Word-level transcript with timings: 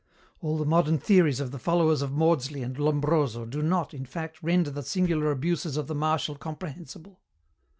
"All 0.41 0.57
the 0.57 0.65
modern 0.65 0.97
theories 0.97 1.39
of 1.39 1.51
the 1.51 1.59
followers 1.59 2.01
of 2.01 2.11
Maudsley 2.11 2.63
and 2.63 2.75
Lombroso 2.75 3.45
do 3.45 3.61
not, 3.61 3.93
in 3.93 4.03
fact, 4.07 4.41
render 4.41 4.71
the 4.71 4.81
singular 4.81 5.29
abuses 5.29 5.77
of 5.77 5.85
the 5.85 5.93
Marshal 5.93 6.33
comprehensible. 6.33 7.19